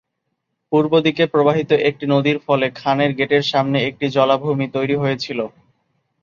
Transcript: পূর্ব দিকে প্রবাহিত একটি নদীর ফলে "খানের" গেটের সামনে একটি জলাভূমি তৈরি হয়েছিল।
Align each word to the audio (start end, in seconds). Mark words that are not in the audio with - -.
পূর্ব 0.71 0.91
দিকে 1.05 1.23
প্রবাহিত 1.25 1.71
একটি 1.89 2.05
নদীর 2.13 2.37
ফলে 2.45 2.65
"খানের" 2.75 3.11
গেটের 3.15 3.43
সামনে 3.43 3.77
একটি 3.89 4.05
জলাভূমি 4.15 4.67
তৈরি 4.75 4.95
হয়েছিল। 4.95 5.39